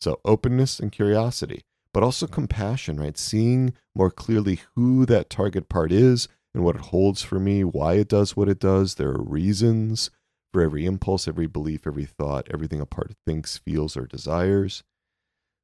So 0.00 0.20
openness 0.24 0.80
and 0.80 0.90
curiosity, 0.90 1.62
but 1.92 2.02
also 2.02 2.26
compassion, 2.26 2.98
right? 2.98 3.18
Seeing 3.18 3.74
more 3.94 4.10
clearly 4.10 4.60
who 4.74 5.04
that 5.06 5.30
target 5.30 5.68
part 5.68 5.92
is 5.92 6.28
and 6.54 6.64
what 6.64 6.76
it 6.76 6.82
holds 6.82 7.22
for 7.22 7.38
me, 7.38 7.64
why 7.64 7.94
it 7.94 8.08
does 8.08 8.36
what 8.36 8.48
it 8.48 8.58
does. 8.58 8.94
There 8.94 9.10
are 9.10 9.22
reasons 9.22 10.10
for 10.52 10.62
every 10.62 10.86
impulse, 10.86 11.26
every 11.26 11.46
belief, 11.46 11.86
every 11.86 12.04
thought, 12.04 12.48
everything 12.52 12.80
a 12.80 12.86
part 12.86 13.12
thinks, 13.26 13.58
feels, 13.58 13.96
or 13.96 14.06
desires. 14.06 14.82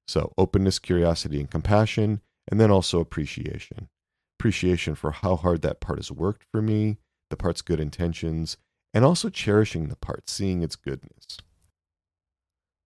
So 0.07 0.33
openness, 0.39 0.79
curiosity, 0.79 1.41
and 1.41 1.51
compassion, 1.51 2.21
and 2.51 2.59
then 2.59 2.71
also 2.71 3.01
appreciation. 3.01 3.89
Appreciation 4.39 4.95
for 4.95 5.11
how 5.11 5.37
hard 5.37 5.63
that 5.63 5.81
part 5.81 5.99
has 5.99 6.11
worked 6.11 6.45
for 6.51 6.63
me, 6.63 6.97
the 7.29 7.37
part's 7.37 7.61
good 7.61 7.81
intentions, 7.81 8.57
and 8.95 9.05
also 9.05 9.29
cherishing 9.29 9.89
the 9.89 9.97
part, 9.97 10.31
seeing 10.31 10.63
its 10.63 10.77
goodness. 10.77 11.39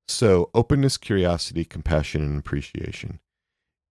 So, 0.09 0.51
openness, 0.55 0.97
curiosity, 0.97 1.65
compassion, 1.65 2.23
and 2.23 2.39
appreciation. 2.39 3.21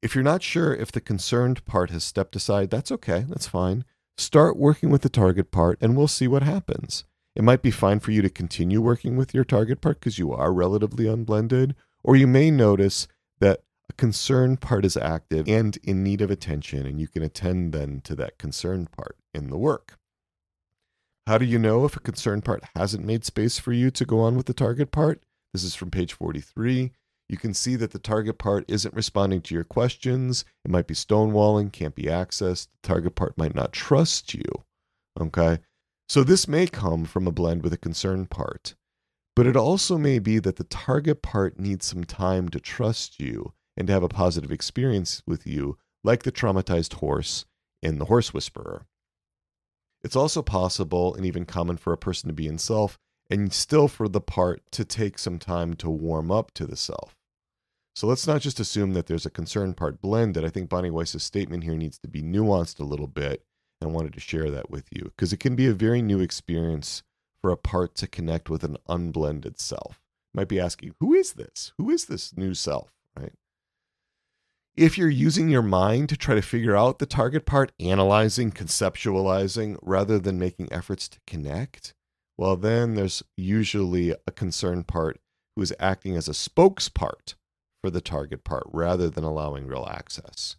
If 0.01 0.15
you're 0.15 0.23
not 0.23 0.41
sure 0.41 0.73
if 0.73 0.91
the 0.91 0.99
concerned 0.99 1.63
part 1.65 1.91
has 1.91 2.03
stepped 2.03 2.35
aside, 2.35 2.71
that's 2.71 2.91
okay, 2.91 3.25
that's 3.29 3.47
fine. 3.47 3.85
Start 4.17 4.57
working 4.57 4.89
with 4.89 5.03
the 5.03 5.09
target 5.09 5.51
part 5.51 5.77
and 5.79 5.95
we'll 5.95 6.07
see 6.07 6.27
what 6.27 6.41
happens. 6.41 7.03
It 7.35 7.43
might 7.43 7.61
be 7.61 7.71
fine 7.71 7.99
for 7.99 8.11
you 8.11 8.21
to 8.23 8.29
continue 8.29 8.81
working 8.81 9.15
with 9.15 9.33
your 9.33 9.43
target 9.43 9.79
part 9.79 9.99
because 9.99 10.17
you 10.17 10.33
are 10.33 10.51
relatively 10.51 11.07
unblended, 11.07 11.75
or 12.03 12.15
you 12.15 12.27
may 12.27 12.51
notice 12.51 13.07
that 13.39 13.63
a 13.89 13.93
concerned 13.93 14.59
part 14.59 14.85
is 14.85 14.97
active 14.97 15.47
and 15.47 15.77
in 15.83 16.03
need 16.03 16.21
of 16.21 16.31
attention, 16.31 16.85
and 16.85 16.99
you 16.99 17.07
can 17.07 17.23
attend 17.23 17.71
then 17.71 18.01
to 18.01 18.15
that 18.15 18.37
concerned 18.37 18.91
part 18.91 19.17
in 19.33 19.49
the 19.49 19.57
work. 19.57 19.97
How 21.27 21.37
do 21.37 21.45
you 21.45 21.59
know 21.59 21.85
if 21.85 21.95
a 21.95 22.01
concerned 22.01 22.43
part 22.43 22.63
hasn't 22.75 23.05
made 23.05 23.23
space 23.23 23.59
for 23.59 23.71
you 23.71 23.91
to 23.91 24.05
go 24.05 24.19
on 24.19 24.35
with 24.35 24.47
the 24.47 24.53
target 24.53 24.91
part? 24.91 25.23
This 25.53 25.63
is 25.63 25.75
from 25.75 25.91
page 25.91 26.13
43. 26.13 26.91
You 27.31 27.37
can 27.37 27.53
see 27.53 27.77
that 27.77 27.91
the 27.91 27.97
target 27.97 28.37
part 28.37 28.65
isn't 28.67 28.93
responding 28.93 29.39
to 29.43 29.55
your 29.55 29.63
questions. 29.63 30.43
It 30.65 30.69
might 30.69 30.85
be 30.85 30.93
stonewalling, 30.93 31.71
can't 31.71 31.95
be 31.95 32.03
accessed. 32.03 32.67
The 32.81 32.89
target 32.89 33.15
part 33.15 33.37
might 33.37 33.55
not 33.55 33.71
trust 33.71 34.33
you. 34.33 34.43
Okay. 35.17 35.59
So 36.09 36.25
this 36.25 36.45
may 36.45 36.67
come 36.67 37.05
from 37.05 37.27
a 37.27 37.31
blend 37.31 37.63
with 37.63 37.71
a 37.71 37.77
concerned 37.77 38.29
part, 38.29 38.75
but 39.33 39.47
it 39.47 39.55
also 39.55 39.97
may 39.97 40.19
be 40.19 40.39
that 40.39 40.57
the 40.57 40.65
target 40.65 41.21
part 41.21 41.57
needs 41.57 41.85
some 41.85 42.03
time 42.03 42.49
to 42.49 42.59
trust 42.59 43.17
you 43.17 43.53
and 43.77 43.87
to 43.87 43.93
have 43.93 44.03
a 44.03 44.09
positive 44.09 44.51
experience 44.51 45.23
with 45.25 45.47
you, 45.47 45.77
like 46.03 46.23
the 46.23 46.33
traumatized 46.33 46.95
horse 46.95 47.45
in 47.81 47.97
The 47.97 48.05
Horse 48.05 48.33
Whisperer. 48.33 48.87
It's 50.03 50.17
also 50.17 50.41
possible 50.41 51.15
and 51.15 51.25
even 51.25 51.45
common 51.45 51.77
for 51.77 51.93
a 51.93 51.97
person 51.97 52.27
to 52.27 52.33
be 52.33 52.47
in 52.47 52.57
self 52.57 52.99
and 53.29 53.53
still 53.53 53.87
for 53.87 54.09
the 54.09 54.19
part 54.19 54.69
to 54.71 54.83
take 54.83 55.17
some 55.17 55.39
time 55.39 55.75
to 55.75 55.89
warm 55.89 56.29
up 56.29 56.51
to 56.55 56.65
the 56.65 56.75
self. 56.75 57.15
So 57.95 58.07
let's 58.07 58.25
not 58.25 58.41
just 58.41 58.59
assume 58.59 58.93
that 58.93 59.07
there's 59.07 59.25
a 59.25 59.31
concern 59.31 59.73
part 59.73 60.01
blended. 60.01 60.45
I 60.45 60.49
think 60.49 60.69
Bonnie 60.69 60.89
Weiss's 60.89 61.23
statement 61.23 61.63
here 61.63 61.75
needs 61.75 61.97
to 61.99 62.07
be 62.07 62.21
nuanced 62.21 62.79
a 62.79 62.85
little 62.85 63.07
bit 63.07 63.43
and 63.81 63.93
wanted 63.93 64.13
to 64.13 64.19
share 64.19 64.49
that 64.51 64.69
with 64.69 64.85
you 64.91 65.11
because 65.15 65.33
it 65.33 65.39
can 65.39 65.55
be 65.55 65.67
a 65.67 65.73
very 65.73 66.01
new 66.01 66.19
experience 66.19 67.03
for 67.41 67.51
a 67.51 67.57
part 67.57 67.95
to 67.95 68.07
connect 68.07 68.49
with 68.49 68.63
an 68.63 68.77
unblended 68.87 69.59
self. 69.59 69.99
You 70.33 70.39
might 70.39 70.47
be 70.47 70.59
asking, 70.59 70.95
who 70.99 71.13
is 71.13 71.33
this? 71.33 71.73
Who 71.77 71.89
is 71.89 72.05
this 72.05 72.37
new 72.37 72.53
self, 72.53 72.93
right? 73.17 73.33
If 74.77 74.97
you're 74.97 75.09
using 75.09 75.49
your 75.49 75.61
mind 75.61 76.07
to 76.09 76.17
try 76.17 76.35
to 76.35 76.41
figure 76.41 76.77
out 76.77 76.99
the 76.99 77.05
target 77.05 77.45
part, 77.45 77.73
analyzing, 77.79 78.51
conceptualizing, 78.51 79.77
rather 79.81 80.17
than 80.17 80.39
making 80.39 80.71
efforts 80.71 81.09
to 81.09 81.19
connect, 81.27 81.93
well, 82.37 82.55
then 82.55 82.95
there's 82.95 83.21
usually 83.35 84.15
a 84.25 84.31
concerned 84.31 84.87
part 84.87 85.19
who 85.55 85.61
is 85.61 85.73
acting 85.77 86.15
as 86.15 86.29
a 86.29 86.31
spokespart 86.31 87.33
for 87.81 87.89
the 87.89 88.01
target 88.01 88.43
part 88.43 88.63
rather 88.71 89.09
than 89.09 89.23
allowing 89.23 89.67
real 89.67 89.87
access. 89.91 90.55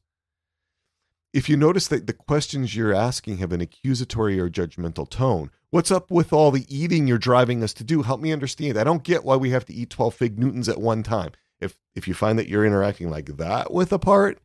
If 1.33 1.49
you 1.49 1.57
notice 1.57 1.89
that 1.89 2.07
the 2.07 2.13
questions 2.13 2.77
you're 2.77 2.93
asking 2.93 3.39
have 3.39 3.53
an 3.53 3.63
accusatory 3.63 4.39
or 4.39 4.51
judgmental 4.51 5.09
tone, 5.09 5.51
what's 5.71 5.91
up 5.91 6.11
with 6.11 6.33
all 6.33 6.51
the 6.51 6.67
eating 6.69 7.07
you're 7.07 7.17
driving 7.17 7.63
us 7.63 7.73
to 7.75 7.85
do? 7.85 8.03
Help 8.03 8.21
me 8.21 8.33
understand. 8.33 8.77
I 8.77 8.85
don't 8.85 9.03
get 9.03 9.25
why 9.25 9.37
we 9.37 9.51
have 9.51 9.65
to 9.67 9.75
eat 9.75 9.89
12 9.89 10.15
fig 10.15 10.39
newtons 10.39 10.69
at 10.69 10.81
one 10.81 11.03
time 11.03 11.33
if 11.63 11.77
if 11.95 12.09
you 12.09 12.15
find 12.15 12.39
that 12.39 12.49
you're 12.49 12.67
interacting 12.67 13.09
like 13.09 13.37
that 13.37 13.73
with 13.73 13.93
a 13.93 13.99
part, 13.99 14.41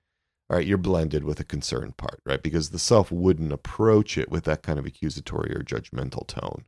all 0.49 0.57
right, 0.57 0.65
you're 0.65 0.77
blended 0.77 1.23
with 1.23 1.39
a 1.39 1.43
concerned 1.43 1.97
part, 1.97 2.21
right? 2.25 2.41
Because 2.41 2.69
the 2.69 2.79
self 2.79 3.11
wouldn't 3.11 3.51
approach 3.51 4.17
it 4.17 4.29
with 4.29 4.43
that 4.45 4.61
kind 4.61 4.77
of 4.79 4.85
accusatory 4.85 5.53
or 5.53 5.63
judgmental 5.63 6.25
tone. 6.27 6.65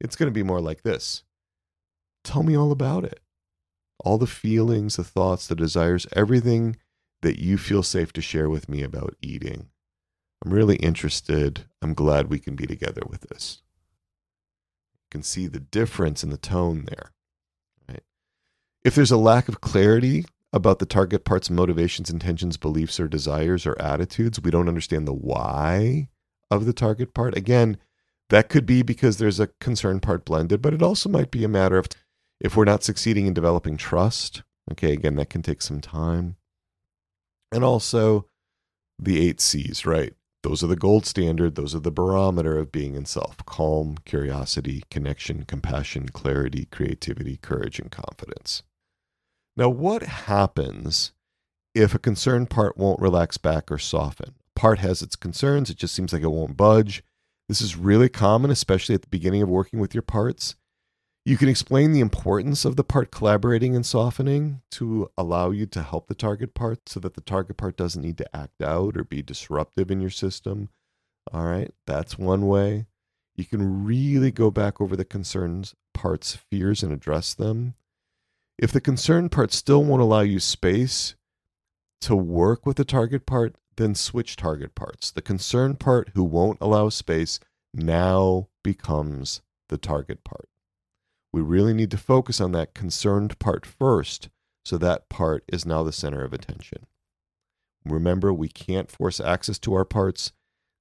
It's 0.00 0.14
going 0.14 0.28
to 0.28 0.34
be 0.34 0.42
more 0.42 0.60
like 0.60 0.82
this. 0.82 1.24
Tell 2.22 2.42
me 2.42 2.56
all 2.56 2.70
about 2.70 3.04
it. 3.04 3.20
All 4.04 4.18
the 4.18 4.26
feelings, 4.26 4.96
the 4.96 5.04
thoughts, 5.04 5.46
the 5.46 5.54
desires, 5.54 6.06
everything 6.14 6.76
that 7.22 7.38
you 7.38 7.56
feel 7.56 7.82
safe 7.82 8.12
to 8.12 8.20
share 8.20 8.50
with 8.50 8.68
me 8.68 8.82
about 8.82 9.14
eating. 9.22 9.68
I'm 10.44 10.52
really 10.52 10.76
interested. 10.76 11.66
I'm 11.80 11.94
glad 11.94 12.28
we 12.28 12.40
can 12.40 12.56
be 12.56 12.66
together 12.66 13.02
with 13.08 13.22
this. 13.22 13.62
You 14.94 15.08
can 15.10 15.22
see 15.22 15.46
the 15.46 15.60
difference 15.60 16.24
in 16.24 16.30
the 16.30 16.36
tone 16.36 16.84
there. 16.86 17.12
Right? 17.88 18.02
If 18.84 18.96
there's 18.96 19.12
a 19.12 19.16
lack 19.16 19.48
of 19.48 19.60
clarity 19.60 20.24
about 20.52 20.80
the 20.80 20.86
target 20.86 21.24
part's 21.24 21.48
motivations, 21.48 22.10
intentions, 22.10 22.56
beliefs, 22.56 22.98
or 22.98 23.08
desires 23.08 23.66
or 23.66 23.80
attitudes, 23.80 24.40
we 24.40 24.50
don't 24.50 24.68
understand 24.68 25.06
the 25.06 25.14
why 25.14 26.08
of 26.50 26.66
the 26.66 26.72
target 26.72 27.14
part. 27.14 27.36
Again, 27.36 27.78
that 28.28 28.48
could 28.48 28.66
be 28.66 28.82
because 28.82 29.18
there's 29.18 29.40
a 29.40 29.50
concern 29.60 30.00
part 30.00 30.24
blended, 30.24 30.60
but 30.60 30.74
it 30.74 30.82
also 30.82 31.08
might 31.08 31.30
be 31.30 31.44
a 31.44 31.48
matter 31.48 31.78
of 31.78 31.88
if 32.42 32.56
we're 32.56 32.64
not 32.64 32.82
succeeding 32.82 33.26
in 33.26 33.32
developing 33.32 33.76
trust. 33.78 34.42
Okay, 34.70 34.92
again, 34.92 35.14
that 35.16 35.30
can 35.30 35.42
take 35.42 35.62
some 35.62 35.80
time. 35.80 36.36
And 37.52 37.64
also 37.64 38.26
the 38.98 39.26
eight 39.26 39.40
C's, 39.40 39.86
right? 39.86 40.12
Those 40.42 40.64
are 40.64 40.66
the 40.66 40.76
gold 40.76 41.06
standard. 41.06 41.54
Those 41.54 41.74
are 41.74 41.80
the 41.80 41.92
barometer 41.92 42.58
of 42.58 42.72
being 42.72 42.96
in 42.96 43.06
self 43.06 43.36
calm, 43.46 43.96
curiosity, 44.04 44.82
connection, 44.90 45.44
compassion, 45.44 46.08
clarity, 46.08 46.66
creativity, 46.66 47.36
courage, 47.36 47.78
and 47.78 47.90
confidence. 47.90 48.64
Now, 49.56 49.68
what 49.68 50.02
happens 50.02 51.12
if 51.74 51.94
a 51.94 52.00
concerned 52.00 52.50
part 52.50 52.76
won't 52.76 53.00
relax 53.00 53.36
back 53.38 53.70
or 53.70 53.78
soften? 53.78 54.34
Part 54.56 54.80
has 54.80 55.00
its 55.00 55.14
concerns, 55.14 55.70
it 55.70 55.76
just 55.76 55.94
seems 55.94 56.12
like 56.12 56.22
it 56.22 56.28
won't 56.28 56.56
budge. 56.56 57.04
This 57.48 57.60
is 57.60 57.76
really 57.76 58.08
common, 58.08 58.50
especially 58.50 58.94
at 58.94 59.02
the 59.02 59.08
beginning 59.08 59.42
of 59.42 59.48
working 59.48 59.78
with 59.78 59.94
your 59.94 60.02
parts. 60.02 60.56
You 61.24 61.36
can 61.36 61.48
explain 61.48 61.92
the 61.92 62.00
importance 62.00 62.64
of 62.64 62.74
the 62.74 62.82
part 62.82 63.12
collaborating 63.12 63.76
and 63.76 63.86
softening 63.86 64.60
to 64.72 65.08
allow 65.16 65.52
you 65.52 65.66
to 65.66 65.82
help 65.82 66.08
the 66.08 66.16
target 66.16 66.52
part 66.52 66.88
so 66.88 66.98
that 66.98 67.14
the 67.14 67.20
target 67.20 67.56
part 67.56 67.76
doesn't 67.76 68.02
need 68.02 68.18
to 68.18 68.36
act 68.36 68.60
out 68.60 68.96
or 68.96 69.04
be 69.04 69.22
disruptive 69.22 69.88
in 69.90 70.00
your 70.00 70.10
system. 70.10 70.68
All 71.32 71.44
right, 71.44 71.70
that's 71.86 72.18
one 72.18 72.48
way. 72.48 72.86
You 73.36 73.44
can 73.44 73.84
really 73.84 74.32
go 74.32 74.50
back 74.50 74.80
over 74.80 74.96
the 74.96 75.04
concerns, 75.04 75.76
parts, 75.94 76.36
fears, 76.50 76.82
and 76.82 76.92
address 76.92 77.34
them. 77.34 77.74
If 78.58 78.72
the 78.72 78.80
concerned 78.80 79.30
part 79.30 79.52
still 79.52 79.84
won't 79.84 80.02
allow 80.02 80.20
you 80.20 80.40
space 80.40 81.14
to 82.00 82.16
work 82.16 82.66
with 82.66 82.76
the 82.76 82.84
target 82.84 83.26
part, 83.26 83.54
then 83.76 83.94
switch 83.94 84.34
target 84.34 84.74
parts. 84.74 85.12
The 85.12 85.22
concerned 85.22 85.78
part 85.78 86.10
who 86.14 86.24
won't 86.24 86.58
allow 86.60 86.88
space, 86.88 87.38
now 87.72 88.48
becomes 88.64 89.40
the 89.68 89.78
target 89.78 90.24
part. 90.24 90.48
We 91.32 91.40
really 91.40 91.72
need 91.72 91.90
to 91.92 91.96
focus 91.96 92.40
on 92.40 92.52
that 92.52 92.74
concerned 92.74 93.38
part 93.38 93.64
first, 93.64 94.28
so 94.64 94.76
that 94.78 95.08
part 95.08 95.44
is 95.48 95.64
now 95.64 95.82
the 95.82 95.92
center 95.92 96.24
of 96.24 96.32
attention. 96.32 96.86
Remember, 97.84 98.32
we 98.32 98.48
can't 98.48 98.90
force 98.90 99.18
access 99.18 99.58
to 99.60 99.74
our 99.74 99.84
parts. 99.84 100.32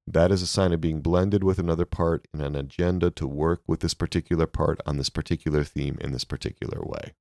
That 0.06 0.32
is 0.32 0.42
a 0.42 0.48
sign 0.48 0.74
of 0.74 0.82
being 0.82 1.02
blended 1.02 1.44
with 1.44 1.58
another 1.58 1.86
part 1.86 2.28
in 2.34 2.42
an 2.42 2.56
agenda 2.56 3.10
to 3.12 3.28
work 3.28 3.62
with 3.68 3.80
this 3.80 3.94
particular 3.94 4.46
part 4.46 4.82
on 4.86 4.98
this 4.98 5.10
particular 5.10 5.64
theme 5.64 5.98
in 6.02 6.12
this 6.12 6.26
particular 6.26 6.82
way. 6.82 7.14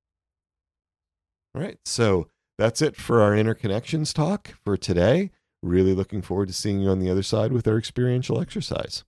All 1.55 1.61
right, 1.61 1.77
so 1.85 2.27
that's 2.57 2.81
it 2.81 2.95
for 2.95 3.21
our 3.21 3.31
interconnections 3.31 4.13
talk 4.13 4.55
for 4.63 4.77
today. 4.77 5.31
Really 5.63 5.93
looking 5.93 6.21
forward 6.21 6.47
to 6.47 6.53
seeing 6.53 6.79
you 6.79 6.89
on 6.89 6.99
the 6.99 7.09
other 7.09 7.23
side 7.23 7.51
with 7.53 7.67
our 7.67 7.77
experiential 7.77 8.41
exercise. 8.41 9.03